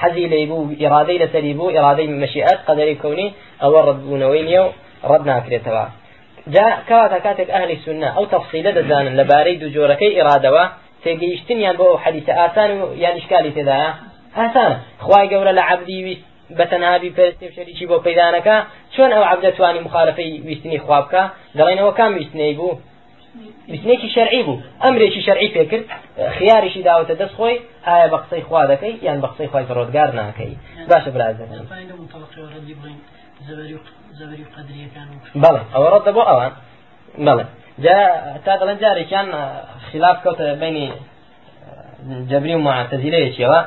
[0.00, 3.28] حەزی لێ بوو ئێرادەی لەسەری بوو ئێرادەی مەشیئەت قەدەری کەونی
[3.62, 4.70] ئەوە ڕەتبوونەوەی نییە و
[5.10, 5.84] ڕەت ناکرێتەوە.
[6.54, 10.64] جا کەواتە کاتێک ئەهلی سنە ئەو تەفسیلە دەزانن لەبارەی دوو جۆرەکەی ئێرادەوە
[11.04, 13.90] تێگەیشتنیان بۆ حەدیثە ئاسان و یان شکالی تێدایە
[14.38, 16.24] ئاسانە خوای گەورە لە عەبدی ویست
[16.58, 18.56] بەتەنهابی پەرستی و شەریکی بۆ پەیدانەکە
[18.94, 21.22] چۆن ئەو عەبدە توانی مخالفەی ویستنی خوابکە؟
[21.58, 22.78] دەڵێنەوە کام ویستنەی بوو؟
[23.72, 24.62] ویستنێکی شەرعی بوو.
[24.84, 25.84] ئەمرێکی شەرعی پێکرد
[26.36, 30.54] خیاریشی داوەتە دەست خۆی ئایا بە قسەی خوا دەکەی یان بە قسەی خۆی ڕۆدگار ناکەی.
[30.90, 31.44] باشە برازە
[35.42, 36.52] بەڵێ ئەوە ڕەت بۆ ئەوان.
[37.26, 37.44] بەڵێ
[37.84, 37.98] جا
[38.44, 39.28] تا دەڵێن جارێکیان
[39.88, 40.86] خلاف کەوتە بینی
[42.30, 43.60] جەبری و معتەزیلەیەکیەوە.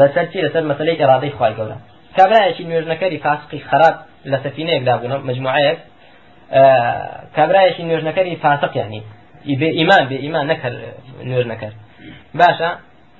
[0.00, 1.76] لەسەر چی؟ لەسەر مەسلەی ئێرادەی خوای گەورە
[2.16, 3.96] کابراایەکی نوێژنەکەری فاسقی خراپ
[4.30, 5.78] لە سەفینەیەکدا بوون مجموعەیەک.
[7.36, 9.02] کابراایەکی نوێژنەکەری فاسق یعنی.
[9.60, 10.76] بێ ئیمان بێ ئیمان نەکرد
[11.30, 11.76] نوێژ نەکرد
[12.40, 12.70] باشە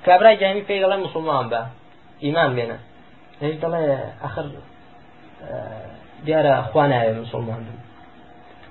[0.05, 1.61] کابرای جامی پێی دەڵێ مسلمان بە
[2.25, 2.77] ئیمان بێنە.
[3.41, 3.81] هیچ دەڵێ
[4.23, 4.45] ئەخر
[6.25, 7.77] دیارە خوا ناوێ مسلمان بن.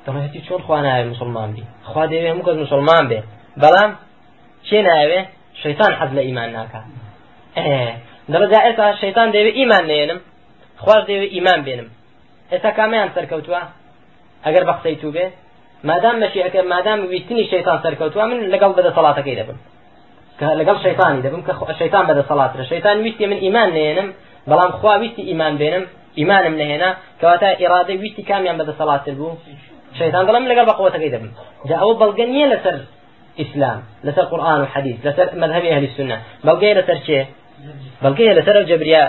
[0.07, 3.21] دەڵێتی چۆن خوا ناوێ مسلمان بی؟ خوا دەوێ هەموو کەس مسلمان بێ.
[3.63, 3.91] بەڵام
[4.69, 5.21] چێ ناوێ
[5.63, 6.81] شەیتان حەز لە ئیمان ناکە
[8.33, 10.21] دەڕجا ئێستا شەیتان دەوێ ئیمان نێنم
[10.83, 11.89] خوار دەوێ ئیمان بێنم.
[12.53, 13.63] ئێستا کامیان سەرکەوتووە؟
[14.47, 15.27] ئەگەر بە قسەی تو بێ
[15.89, 19.59] مادام مەشیەکە مادام ویستنی شەیتان سەرکەوتووە من لەگەڵ بەدە سەڵاتەکەی دەبم
[20.61, 24.09] لەگەڵ شەیتانی دەبم کە شەیتان بەدە سەڵاترە شەیتان ویستی من ئیمان نێنم
[24.51, 25.85] بەڵام خوا ویستی ئیمان بێنم
[26.19, 29.39] ئیمانم نهێنا کەواتە ئێرادە ویستی کامیان بەدە سەڵاتر بوو
[29.99, 31.31] شەیتان دەڵم لەگەڵ بەقوتەکەی دەبم
[31.69, 32.77] جا ئەوە بەڵگە نییە لەسەر
[33.41, 37.21] ئیسلام لەسەر قورآن و حەدیث لەسەر مذهبی ئەهلی سنە بەڵگەیە لەسەر چێ
[38.03, 39.03] بەڵگەیە لەسەر ئەو جەبریا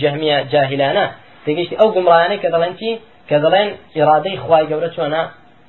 [0.00, 1.06] جەهمیە جاهلانە
[1.44, 2.90] تێگەشتی ئەو گومڕانەی کە دەڵێن چی؟
[3.28, 5.22] کە دەڵێن ئێرادەی خوای گەورە چۆنە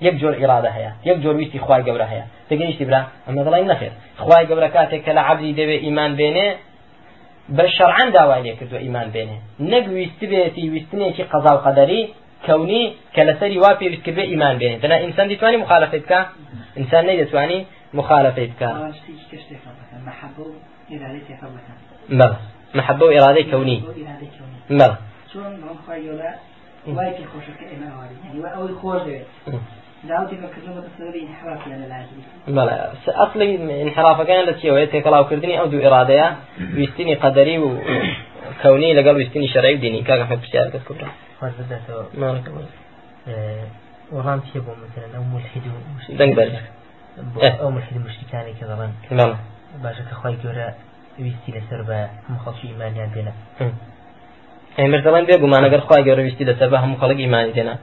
[0.06, 2.26] یەک جۆر ئیراده هەیە یەک جۆر ویستی خوای گەورە هەیە.
[2.50, 3.94] تێگەیشتی برا ئەمە دەڵێن نەخێر.
[4.24, 6.48] خوای گەورە کاتێک کە لە عەبدی دەوێ ئیمان بێنێ
[7.58, 9.38] بە شەرعەن داوای لێ کردو ئیمان بێنێ.
[9.72, 12.02] نەک ویستی بێتی ویستنێکی قەزا و قەدەری
[12.46, 12.84] کەونی
[13.16, 14.78] کە لەسەری وا پێویست کردێ ئیمان بێنێ.
[14.84, 16.20] دەنا ئینسان دەتوانی مخالفەت بکە؟
[16.78, 17.60] ئینسان نەیدەتوانی
[18.00, 18.70] مخالفەت بکە.
[22.20, 22.38] بەڵێ
[22.78, 23.78] محبة وإرادة كوني
[24.70, 24.98] بلى
[26.86, 28.16] پێ خۆشەکە ئێمە هەواری
[28.56, 29.28] ئەوەی خۆش دەوێت
[30.10, 32.18] داوتی بەکردنەوە سەبەبی انحراف لە لازم.
[32.58, 32.76] بەڵێ
[33.20, 33.48] ئەصلی
[33.86, 36.28] انحرافەکان لە چیەوەیە تێکەڵاوکردنی ئەو دوو ئێرادەیە
[36.78, 37.70] ویستنی قەدەری و
[38.62, 40.02] کەونی لەگەڵ ویستنی شەرعی دینی.
[40.10, 41.10] کاگە حە پرسیار کەس کوبرا
[44.16, 45.76] وەڵام چێ بۆ مثلا؟ ئەو ملحید و
[46.20, 46.50] دەنگ بەر
[47.62, 48.92] ئەو ملحید مشتەکانی کە دەڵێن
[49.84, 50.68] باشە کە خۆی گەورە
[51.26, 53.34] ویستی لەسەر بە هەموو خەڵکی ئیمانیان دێنە
[54.80, 57.76] ئەمر دەڵێن بێ گومانەگەر خی گەورە ویستی لەسەر بە هەموو خەڵک ئیمانی دێنە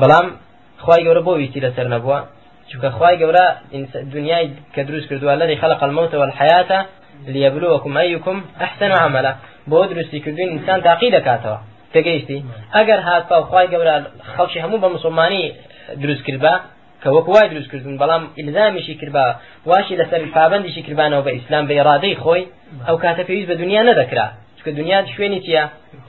[0.00, 0.26] بەڵام
[0.84, 2.18] خی گەورە بۆ ویستی لەسەر نەبووە.
[2.68, 3.46] چونکە خی گەورە
[4.14, 6.70] دنیای کە دروست کردووە لەری خەلق الموت والحياة
[7.34, 9.32] ليبلوكم أيكم أحسن عملا.
[9.70, 11.58] بۆ دروستی کردوین ئینسان تاقی دەکاتەوە.
[11.94, 12.38] تێگەیشتی.
[12.76, 13.94] ئەگەر هاتپا خی گەورە
[14.34, 15.44] خەڵکی هەموو بە مسلمانی
[16.02, 16.44] دروست کرد
[17.02, 19.24] کە وەکو وای دروست کردن بەڵام ئیلزامیشی کربا
[19.70, 22.44] واشی لەسەر پابندیشی کردبانەوە بە ئیسلام بە ئێرادەی خۆی
[22.88, 24.26] ئەو کاتە پێویست بە دنیا نەدەکرا.
[24.60, 25.64] چکە دنیا شوێنی چیە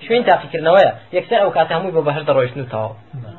[0.05, 0.91] شوێن تاقیکردنەوەیە.
[1.17, 2.89] یەکسەر ئەو کاتە هەمووی بۆ بەهر دەڕۆیشتنەوە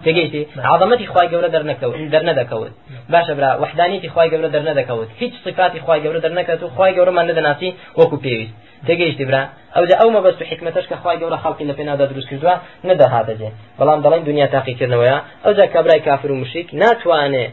[0.05, 2.73] تێگەیتی؟ عظمەتی خی گەورە دەرنەکەوت دەرنەدەکەوت.
[3.13, 5.09] باشە برا وحدانیتی خی گەورە دەرنەدەکەوت.
[5.21, 7.71] هیچ صفاتی خی گەورە دەرنەکەوت و خی گەورەمان نەدەناسی
[8.01, 8.55] وەکو پێویست.
[8.87, 9.43] تێگەیشتی برا
[9.75, 12.55] ئەو ئەو مەبەست و حکمتش کە خی گەورە خەڵکی لە پێنادا دروست کردووە
[12.89, 15.19] نەدەهاتەجێ بەڵام دەڵێن دنیا تاقیکردنەوەیە.
[15.45, 17.53] ئەو جا کابرای کافر و مشک ناتوانێت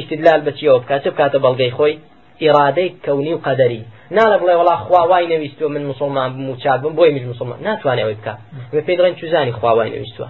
[0.00, 1.94] استدلال بچیەوە بکات بکاتە بەڵگەی خۆی؟
[2.42, 3.82] ئیرادەی کەونی و قەدەری
[4.16, 8.02] ناڵە بڵێ وڵا خواوای نەویستوە من مسلمان بم و چاک بم بۆی میش مسلمان ناتوانێت
[8.02, 8.38] ئەوەی بکات
[8.72, 10.28] بە پێ دڵێن چوزانی خواوای نەویستوە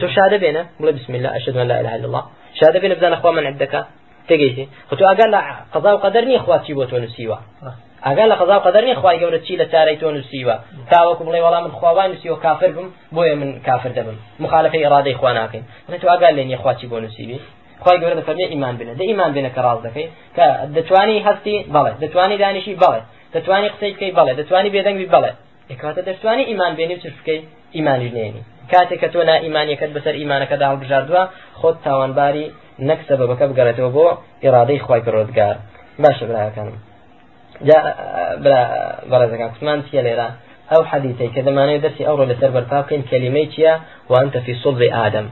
[0.00, 2.24] تۆ شادە بێنە بڵێ بسم الله أشهد أن لا إله إلا الله.
[2.58, 3.80] شادە بێنە بزانە خوا من عندەکە
[4.28, 5.40] تێگەیتی خۆ تو ئەگەر لە
[5.74, 7.38] قەزا و قەدەر نییە خوا چی بۆ تۆ نووسیوە
[8.06, 10.56] ئەگەر لە قەزا و قەدەر نییە خوای گەورە چی لە چارەی تۆ نووسیوە
[10.90, 11.64] تاوەکو بڵێ وەڵام
[12.76, 15.64] بم بۆیە من کافر دەبم مخالفەی ئێرادەی خوا ناکەین
[16.02, 17.38] تو ئەگەر لێ نییە خوا چی بۆ نووسیوی
[17.84, 18.92] خی گەورە دەفەرمێ ئیمان بنە.
[18.98, 23.00] دە ئیمان بنە کە ڕاز دەکەی کە دەتوانی هەستی بەڵێ دەتوانی دانیشی بەڵێ
[23.34, 25.32] دەتوانی قسەی بکەی بەڵێ دەتوانی بێدەنگی بەڵێ
[25.82, 27.40] کاتە دەتوانی ئیمان بێنی و چ بکەی
[27.76, 28.42] ئیمانی نێنی.
[28.72, 31.22] کاتێک کە تۆ نا ئیمانیەکەت بەسەر ئیمانەکەدا هەڵبژاردووە
[31.60, 32.46] خۆت تاوانباری
[32.88, 34.06] نەک سەبەبەکە بگەڕێتەوە بۆ
[34.44, 35.56] ئێرادەی خی پرۆزگار
[36.02, 36.76] باشە براکانم.
[39.10, 40.28] بەڕێزەکان قسمان چیە لێرە؟
[40.70, 43.74] ئەو حەدیثی کە دەمانێت دەستی ئەوڕۆ لەسەر بەرپا بکەین کەلیمەی چییە؟
[44.12, 45.26] وانتە فی سڵی ئادەم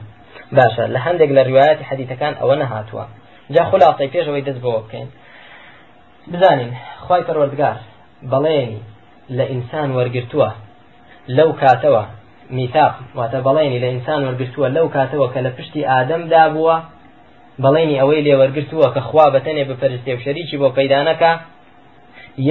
[0.57, 3.05] باشە لە هەندێک لە ڕواەتی حەدیثەکان ئەوە نەهاتووە.
[3.53, 5.07] جا خلاصەی پێشەوەی دەست بۆ بکەین.
[6.31, 6.71] بزانین
[7.05, 7.77] خی پەروەردگار
[8.31, 8.79] بەڵێنی
[9.37, 10.49] لە ئینسان وەرگرتووە
[11.37, 12.03] لەو کاتەوە
[12.57, 16.77] میتاق واتە بەڵێنی لە ئینسان وەرگرتووە لەو کاتەوە کە لە پشتی ئادەمدا بووە
[17.63, 21.31] بەڵێنی ئەوەی لێ وەرگرتووە کە خوا بەتەنێ بپەرستێ و شەریکی بۆ پەیدانەکە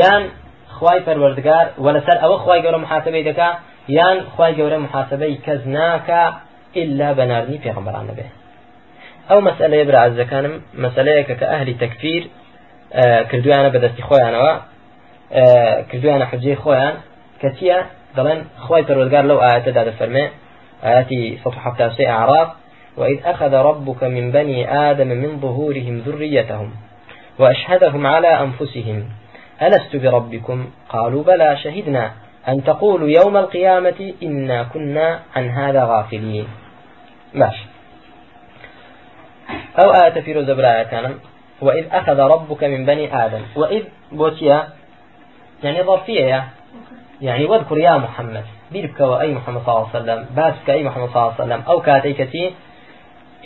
[0.01, 0.23] یان
[0.77, 3.51] خوای پەروەردگار وە لەسەر ئەوە خوای گەورە محاسبەی دەکا
[3.99, 6.25] یان خوای گەورە محاسبەی کەس ناکە
[6.77, 8.25] إلا بنارني في غمران به
[9.31, 12.29] أو مسألة يبرع الزكانم مسألة كأهل تكفير
[12.93, 14.63] آه كردويانا بدستي خويانا
[15.33, 16.95] آه كردويانا حجي خويان
[17.43, 20.29] كتيا دلن خوي پروردگار لو آيات داد فرمي
[20.85, 22.49] آياتي سطح حفتاسي أعراف
[22.97, 26.71] وإذ أخذ ربك من بني آدم من ظهورهم ذريتهم
[27.39, 29.09] وأشهدهم على أنفسهم
[29.63, 32.13] ألست بربكم؟ قالوا بلى شهدنا.
[32.49, 36.49] أن تقولوا يوم القيامة إنا كنا عن هذا غافلين.
[37.35, 37.57] باش
[39.85, 40.51] أو آية في روز
[40.91, 41.15] كان
[41.61, 43.43] وإذ أخذ ربك من بني آدم.
[43.57, 43.83] وإذ
[44.13, 44.69] بوتيا
[45.63, 46.49] يعني ظرفية
[47.21, 48.45] يعني واذكر يا محمد.
[48.73, 50.27] بيربك وأي محمد صلى الله عليه وسلم.
[50.37, 51.63] باسك أي محمد صلى الله عليه وسلم.
[51.69, 52.55] أو كاتيكتي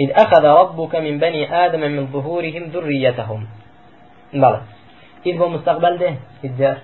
[0.01, 3.47] إذ أخذ ربك من بني آدم من ظهورهم ذريتهم.
[4.35, 4.61] بلى.
[5.27, 6.15] إذ هو مستقبل ده.
[6.45, 6.75] إذ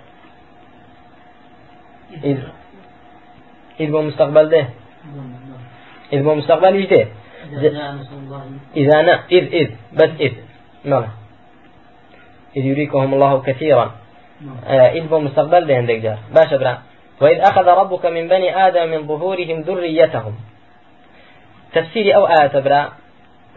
[2.25, 2.38] إذ
[3.81, 4.68] إذ مستقبل ده.
[6.12, 7.07] إذ هو مستقبل إيش ده؟
[8.77, 10.33] إذا أنا إذ إذ بس إذ.
[10.85, 11.09] ماذا
[12.57, 13.94] إذ يريكهم الله كثيرا.
[14.66, 16.18] آه إذ هو مستقبل ده عندك جار.
[16.35, 16.79] باش برا
[17.21, 20.35] وإذ أخذ ربك من بني آدم من ظهورهم ذريتهم.
[21.73, 22.92] تفسيري أو آية برا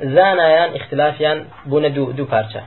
[0.01, 2.61] زانایان اختلافیان بوون دو پارچە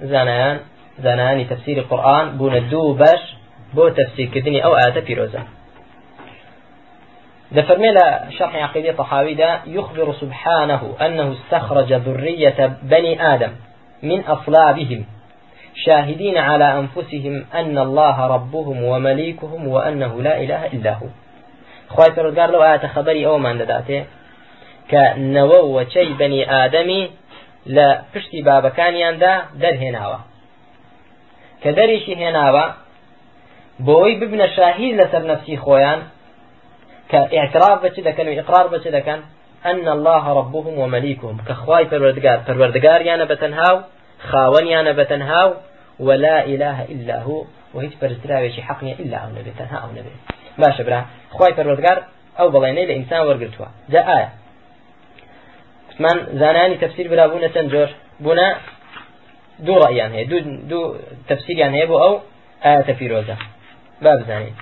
[0.00, 0.60] زانایان
[0.98, 3.20] زانایانی تفسير القرآن بوون دوو بەش
[3.74, 5.42] بۆ تفسيرکردنی ئەو ئاەتە پیرۆزە.
[7.56, 7.90] دفرمي
[8.38, 13.52] شرح عقيدة طحاوي دا يخبر سبحانه أنه استخرج ذرية بني آدم
[14.02, 15.04] من أصلابهم
[15.84, 21.06] شاهدين على أنفسهم أن الله ربهم ومليكهم وأنه لا إله إلا هو.
[21.88, 24.04] خواهي فرودگار لو آيات خبري أو من داته
[24.90, 27.10] كنوو وشي بني آدمي
[27.66, 30.18] لا پشتی بابەکانیاندا دەرهێناوە.
[31.62, 32.64] کە دەریشی هێناوە
[33.86, 36.00] بۆی ببنە شاهید لەسەر نفسی خۆیان
[37.10, 39.20] كاعتراف بچ دكن وإقرار بچ دكن
[39.66, 43.76] أن الله ربهم ومليكهم كخواي پروردگار پروردگار يانا بتنهاو
[44.18, 45.54] خاون يانا بتنهاو
[46.00, 50.12] ولا إله إلا هو وهيت پرستراويشي حقني إلا أو نبي تنها أو نبي
[50.58, 51.98] باشا برا خواي پروردگار
[52.40, 54.28] أو بڵێنەی لە ئینسان وەرگتووە جا ئایا.
[56.00, 57.88] من زانانی تفسیر برابوونە چەند جۆر؟
[58.24, 58.48] بوونە
[59.66, 60.26] دوو ڕەیان هەیە
[60.70, 60.96] دوو
[61.28, 62.14] تفسیریان هەیە بۆ ئەو
[62.64, 63.36] ئایا تەفیرۆزە
[64.02, 64.54] با بزانین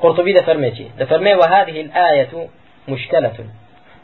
[0.00, 2.48] قرطبي دفرميتي دفرمي وهذه الآية
[2.88, 3.32] مشكلة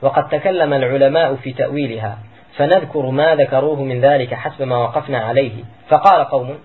[0.02, 2.18] وقد تكلم العلماء في تأويلها.
[2.56, 5.64] فنذكر ما ذكروه من ذلك حسب ما وقفنا عليه.
[5.88, 6.58] فقال قوم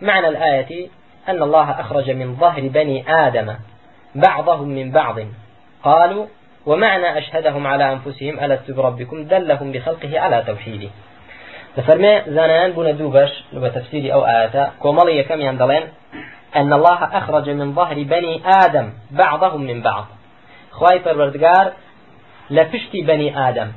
[0.00, 0.88] معنى الآية
[1.28, 3.54] أن الله أخرج من ظهر بني آدم
[4.14, 5.18] بعضهم من بعض.
[5.82, 6.26] قالوا
[6.66, 10.88] ومعنى أشهدهم على أنفسهم ألست بربكم؟ دلهم بخلقه على توحيده.
[11.76, 15.82] دفرمي زانان بنا دوبش لو تفسيري أو آياتا كومالي كم يندلين
[16.56, 20.04] أن الله أخرج من ظهر بني آدم بعضهم من بعض.
[20.70, 21.66] خواي پروردگار
[22.50, 23.70] لپشتی بني آدم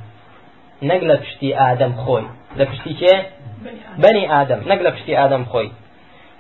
[0.90, 2.26] نەک لە پشتی ئادەم خۆی.
[2.60, 3.16] لە پشتی کێ؟
[4.04, 4.62] بەنی ئادەم.
[4.70, 5.70] نەک لە پشتی ئادەم خۆی.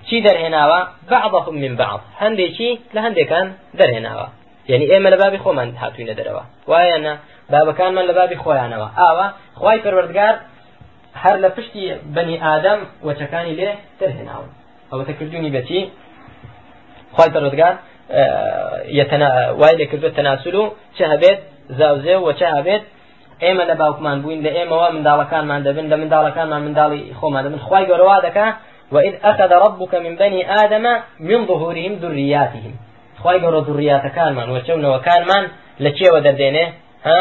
[0.08, 0.80] چی دەرهێناوە؟
[1.13, 2.00] بعضهم من بعض.
[2.22, 3.48] هەندێکی لە هەندێکان
[3.80, 4.28] دەرهێناوە.
[4.72, 6.44] یعنی ئێمە لە بابی خۆمان هاتوینە دەرەوە.
[6.72, 7.13] وایەنە
[7.52, 8.88] بابەکانمان لە بابی خۆیانەوە.
[9.00, 9.28] ئاوە
[9.60, 10.36] خی پەروەردگار
[11.21, 11.84] هەر لە پشتی
[12.15, 14.49] بەنی ئادەم وەچەکانی لێ دەرهێناون
[14.91, 15.82] ئەوە تەکردونی بەچی
[17.15, 17.73] خی پەروەردگار
[19.60, 20.63] وای لێ کردو تەناسول و
[20.97, 21.39] چه هەبێت؟
[21.80, 22.84] زاوزێ و چه هەبێت؟
[23.43, 27.60] ئێمە لە باوکمان بووین لە ئێمەوە منداڵەکانمان دەبن لە منداڵەکانمان منداڵی خۆمان دەبن.
[27.67, 28.47] خی گەورەوا دەکە
[28.93, 30.86] وإذ أخذ ربك من بني آدم
[31.30, 32.73] من ظهورهم ذرياتهم.
[33.23, 35.43] خی گەڕە دوڕیاتەکانمان وەچەونەوەکانمان
[35.84, 36.65] لە چێوە دەردێنێ؟
[37.08, 37.19] ها؟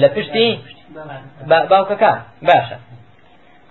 [0.00, 0.48] لە پشتی
[1.70, 2.18] باوکەکان.
[2.48, 2.76] باشە.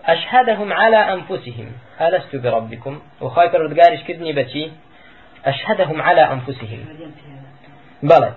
[0.06, 1.68] أشهدهم على أنفسهم.
[2.02, 4.72] ألست بربكم؟ وخاي پروردگارش کردنی بچی
[5.46, 6.80] أشهدهم على أنفسهم.
[8.10, 8.30] بەڵێ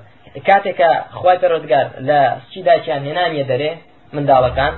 [0.49, 3.71] کاتێکە خی پەرۆزگار لە چی داچیان هێنانیە دەرێ
[4.15, 4.75] منداڵەکان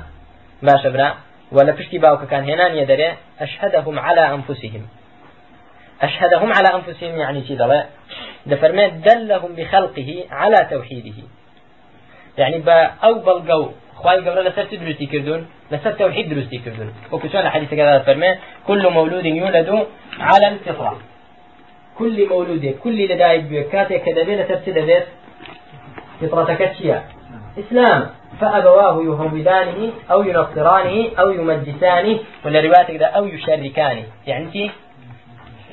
[0.66, 1.10] باشە برا.
[1.52, 3.10] و لە پشتی باوکەکان هێنانیە دەرێ
[3.44, 4.84] أشهدهم على أنفسهم.
[6.02, 7.84] أشهدهم على أنفسهم يعني شي دلة
[8.46, 11.18] دفرمات دلهم بخلقه على توحيده.
[12.38, 17.70] يعني با أو بلقو خواهي قبل لسر تدرسي كردون لسر توحيد درسي كردون وكسونا حديث
[17.74, 19.86] كذا فرمات كل مولود يولد
[20.20, 20.98] على الفطرة.
[21.98, 25.04] كل مولود كل لدايب كاتي كدبي لسر تدبيت
[26.20, 27.02] فطرتك الشيا
[27.58, 28.06] إسلام.
[28.40, 34.04] فأبواه يهودانه أو ينصرانه أو يمجسانه ولا رواية أو يشركانه.
[34.26, 34.70] يعني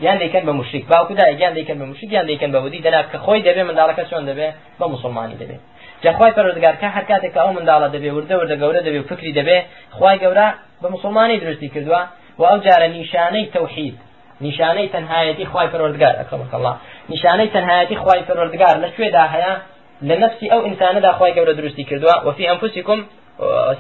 [0.01, 3.17] یان دەیکەن بە مشrik باوکو دایگیان دەیکەن بە مشrik یان دەیکەن بە ودی دەنا کە
[3.25, 4.47] خۆی دەبێ منداڵەکە چۆن دەبێ
[4.79, 5.57] بە مسلمانی دەبێ
[6.05, 9.57] جاخوای پەروەردگار کە هەر کاتێک ئەو منداڵە دەبێ وردە وردە گەورە دەبێ فکری دەبێ
[9.97, 10.47] خوای گەورە
[10.81, 12.01] بە مسلمانی درستی کردووە
[12.39, 13.97] و ئەو جارە نیشانەی تەوحید
[14.45, 16.75] نیشانەی تەنهایەتی خوای پەروەردگار ئەکرمک الله.
[17.13, 19.53] نیشانەی تەنهایەتی خوای پەروەردگار لە کوێدا هەیە؟
[20.07, 22.15] لە نفسی ئەو ئینسانەدا خوای گەورە درستی کردووە.
[22.27, 22.99] وفي أنفسكم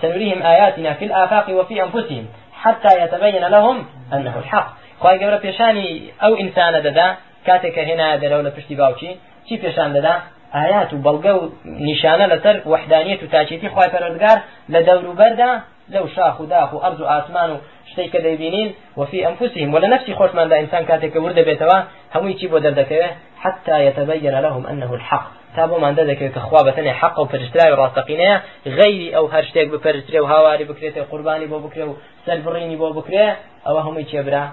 [0.01, 2.25] سنريهم آياتنا في الآفاق وفي أنفسهم
[2.63, 3.77] حتى يتبين لهم
[4.15, 4.67] أنه الحق.
[5.01, 5.89] خی گەورە پێشانی
[6.21, 7.07] ئەو ئینسانە دەدا
[7.47, 9.11] کاتێک کە هێنا پشتی باوچی
[9.47, 10.15] چی پێشان دەدا؟
[10.53, 14.37] ئايات و بەڵگە و نیشانە لەسەر وحدانیت و تاچێتی خی پەرۆزگار
[14.73, 15.51] لە دەوروبەردا
[15.93, 17.57] لەو شاخ و داخ و ئەرز و ئاسمان و
[17.91, 21.77] شتەی کە دەبینین وفی ئەمفوسیم وە لە نفسی خۆشماندا ئینسان کاتێککە ور دەبێتەوە
[22.13, 25.25] هەمووی چی بۆ دەردەکەوێت حتا يتبين لهم أنه الحق.
[25.55, 31.45] تابو من ذلك كخوا بتني حق وفرشتراي وراستقينيا غيري أو هرشتك بفرشتري وهواري بكريتي قرباني
[31.45, 33.33] بو بكري وسلفريني بو بكري
[33.67, 34.51] أو هم يتبرا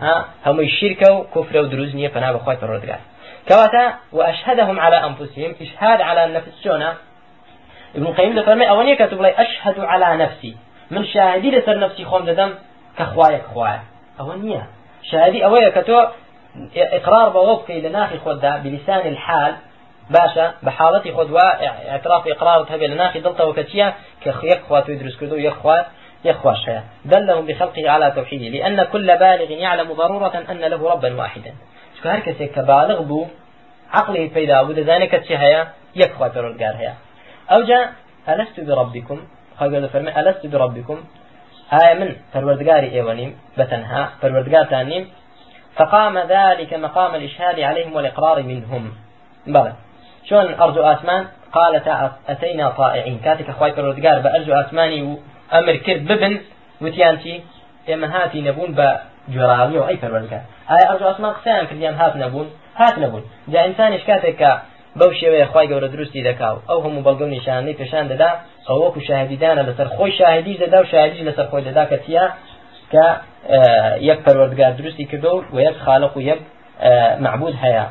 [0.00, 2.94] ها؟ هم الشركة وكفر ودروزنية فنها بخوات الرد
[3.44, 6.94] نییە کەواتە وأشهدهم على أنفسهم إشهاد على النفس شونا.
[7.94, 10.56] ابن القيم دفرمي أولي كتب لي أشهد على نفسي.
[10.90, 12.54] من شاهدي لسر نفسي خوم ددم
[12.98, 13.82] كخوايك خوايا
[14.20, 14.66] أولية
[15.02, 16.06] شاهدي أولي كتو
[16.76, 19.54] إقرار بوضك إلى ناخي خود بلسان الحال
[20.10, 25.86] باشا بحالتي خود واعتراف إقرار هبي لناخي دلتا وكتيا كخيك خوات ويدرس كردو يخوات
[26.24, 26.70] يخواش
[27.04, 31.54] دلهم بخلقه على توحيده لأن كل بالغ يعلم ضرورة أن له ربا واحدا.
[31.98, 33.26] شكو هر كسي كبالغ بو
[33.92, 36.94] عقله پیدا بو دزانه كتشي هيا يكخوا پرودگار هيا
[37.52, 37.92] أو جاء
[38.28, 39.18] ألست بربكم
[39.58, 40.98] خاقر فرمي ألست بربكم
[41.72, 45.08] آية من پروردگاري ايوانيم بتنها پروردگار تانيم
[45.76, 48.92] فقام ذلك مقام الإشهاد عليهم والإقرار منهم.
[49.46, 49.72] بلى.
[50.28, 51.82] شون أرجو آسمان؟ قال
[52.28, 53.18] أتينا طائعين.
[53.24, 55.18] كاتك أخوي پروردگار بأرجو آسماني
[55.52, 56.34] ئەمر کرد ببن
[56.80, 57.42] وتیان چی
[57.88, 58.40] ئێمە هاتی
[59.28, 62.46] نەبوون بە جۆراوی و ئەی پەروەردگار ئایا ئەو ئاسمان قسەیان کردیان هات نەبوون؟
[62.80, 63.22] هات نەبوون.
[63.52, 64.52] جا ئینسانیش کاتێک کە
[64.98, 68.30] بەو شێوەیە خی گەورە دروستی دەکاو ئەو هەموو بەڵگە نیشانەی پێشان دەدا
[68.68, 72.26] ئەوەکو شاهدیدانە لەسەر خۆی شاهدی دەدا و شاهدیش لەسەر خۆی دەدا کە چیە
[72.92, 73.06] کە
[74.08, 76.40] یەک پەروەردگار دروستی کردو و یەک خالق و یەک
[77.24, 77.86] معبود هەیە.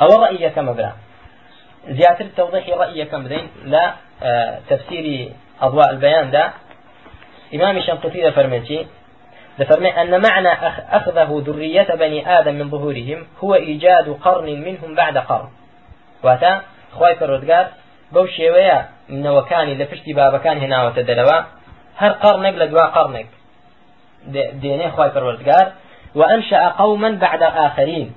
[0.00, 0.92] ئەوە ڕەئی یەکەمە برا.
[1.98, 3.84] زیاتر تەوضیحی ڕەئی یەکەم بدەین لە
[4.68, 5.18] تفسیری
[5.66, 6.44] أضواء البيان ده
[7.56, 8.20] إمام الشنقيطي
[9.64, 10.48] فرمي أن معنى
[10.92, 15.48] أخذه ذرية بني آدم من ظهورهم هو إيجاد قرن منهم بعد قرن.
[16.22, 16.60] واتا
[16.92, 17.66] خواي فرودگار
[18.14, 18.78] بەو شێوەیە
[19.12, 21.38] منەوەکانی لە پشتی بابەکان هێناوەتە دەرەوە
[22.00, 23.28] هەر قەرنێک لە دوا قەرنێک
[24.62, 25.66] دێنێ خی پەروەردگار
[26.18, 28.08] وأنشأ قوما بعد آخرين.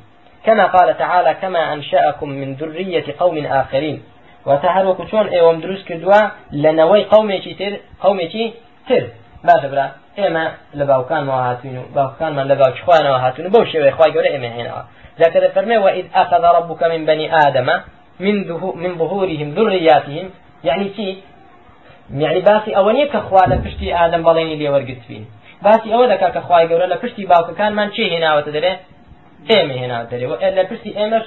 [0.46, 3.98] كما قال تعالى كما أنشأكم من ذرية قوم آخرين.
[4.46, 6.22] وتهر وكشون ايوم دروس كدوا
[6.52, 7.74] لنوي قومي تر
[8.04, 8.54] قومي
[8.90, 9.04] تر؟
[9.48, 9.86] باشە برا
[10.20, 10.46] ئێمە
[10.80, 14.84] لە باوکانەوە هاتوین و باوکانمان لە باوچ خوانەوە هاتون بەو شێوەیە خخوای گەورە ئێمە هێنەوە.
[15.20, 17.68] ذاکر فەرمێ وإذ أخذ ربك من بني آدم
[18.26, 18.36] من
[18.84, 20.26] من ظهورهم ذرياتهم.
[20.64, 21.08] يعني چی؟
[22.24, 25.24] يعني باسی ئەوە نییە کە خوا لە پشتی ئادەم بەڵێنی لێوەرگتوین
[25.66, 28.74] باسی ئەوە دەکا کە خخوای گەورە لە پشتی باوکەکانمان چی هێناوەتە دەرێ؟
[29.50, 30.26] ئێمە هێناوە دەرێ.
[30.58, 31.26] لە پشتی ئێمەش